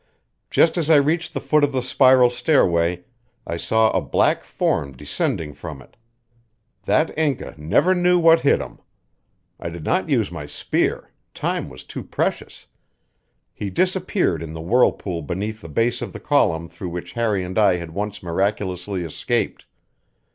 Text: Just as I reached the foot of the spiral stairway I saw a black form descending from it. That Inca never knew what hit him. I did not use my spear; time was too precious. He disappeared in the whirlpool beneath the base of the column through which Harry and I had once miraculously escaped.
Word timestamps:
Just 0.49 0.79
as 0.79 0.89
I 0.89 0.95
reached 0.95 1.31
the 1.31 1.39
foot 1.39 1.63
of 1.63 1.73
the 1.73 1.83
spiral 1.83 2.31
stairway 2.31 3.03
I 3.45 3.55
saw 3.57 3.91
a 3.91 4.01
black 4.01 4.43
form 4.43 4.93
descending 4.93 5.53
from 5.53 5.79
it. 5.79 5.95
That 6.85 7.15
Inca 7.15 7.53
never 7.55 7.93
knew 7.93 8.17
what 8.17 8.39
hit 8.39 8.61
him. 8.61 8.79
I 9.59 9.69
did 9.69 9.83
not 9.83 10.09
use 10.09 10.31
my 10.31 10.47
spear; 10.47 11.11
time 11.35 11.69
was 11.69 11.83
too 11.83 12.01
precious. 12.01 12.65
He 13.53 13.69
disappeared 13.69 14.41
in 14.41 14.53
the 14.53 14.59
whirlpool 14.61 15.21
beneath 15.21 15.61
the 15.61 15.69
base 15.69 16.01
of 16.01 16.13
the 16.13 16.19
column 16.19 16.67
through 16.67 16.89
which 16.89 17.13
Harry 17.13 17.43
and 17.43 17.59
I 17.59 17.75
had 17.75 17.91
once 17.91 18.23
miraculously 18.23 19.03
escaped. 19.03 19.67